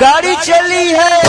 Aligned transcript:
गाड़ी 0.00 0.36
चली 0.36 0.90
है, 0.90 1.20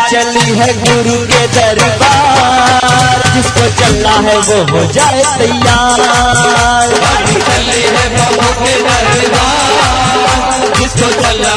चली 0.09 0.59
है 0.59 0.73
गुरु 0.85 1.17
के 1.27 1.47
दरबार। 1.47 3.23
जिसको 3.35 3.65
चलना 3.81 4.15
है 4.29 4.37
वो 4.39 4.59
हो 4.73 4.81
जाए 4.93 5.23
तैयार। 5.39 6.01
चली 7.49 7.83
है 7.95 8.05
गुरु 8.17 8.51
के 8.65 8.75
दरबार 8.83 10.73
जिसको 10.79 11.09
चलना 11.23 11.55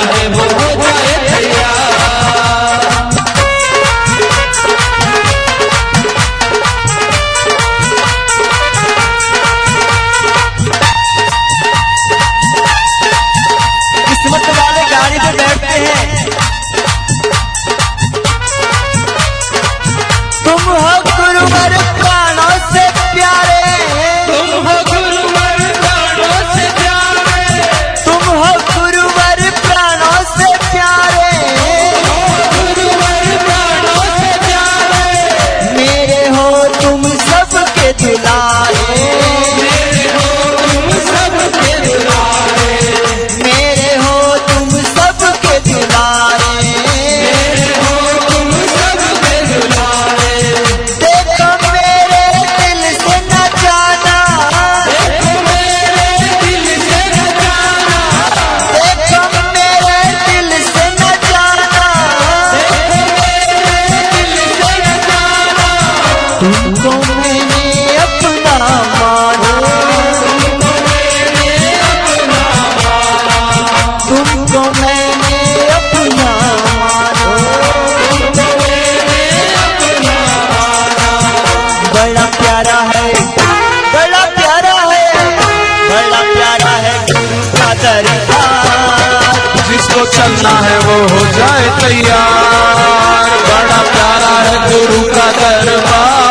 चलना 90.24 90.50
है, 90.50 90.80
वो 90.80 90.98
हो 91.08 91.26
जाए 91.32 91.66
तैयार। 91.80 93.30
बड़ा 93.48 93.80
प्यारा 93.82 94.36
है 94.40 94.56
गुरु 94.70 95.02
का 95.16 95.28
दरबार। 95.32 96.24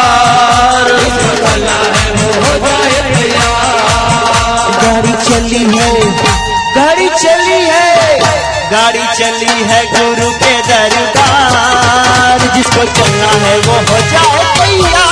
गाड़ी 4.82 5.12
चली 5.12 5.64
है, 5.76 5.90
गाड़ी 6.76 7.08
चली 7.08 7.60
है, 7.70 8.18
गाड़ी 8.70 9.04
चली 9.18 9.62
है 9.62 9.80
गुरु 9.92 10.30
के 10.30 10.54
दरबार। 10.62 12.38
जिसको 12.56 12.84
चलना 12.84 13.30
है, 13.46 13.58
वो 13.58 13.72
हो 13.72 13.98
जाए 14.10 14.44
तैयार। 14.58 15.11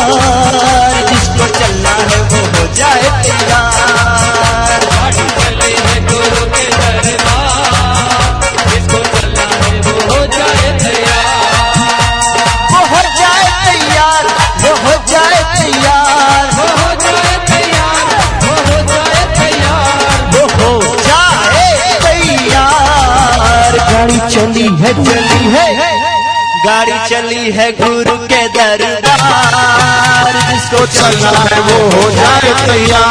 चली 24.51 24.67
है 24.67 24.91
चली 25.03 25.45
है। 25.53 25.65
गाड़ी 26.65 26.97
चली 27.09 27.51
है 27.51 27.71
गुरु 27.71 28.15
के 28.27 28.41
दरबार। 28.47 30.33
जिसको 30.51 30.81
चलना 30.87 31.31
है 31.51 31.59
वो 31.59 31.77
हो 31.95 32.05
जाए 32.11 32.49
तैयार। 32.67 33.10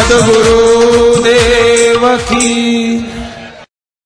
Santo 0.00 0.24
Guru. 0.24 0.69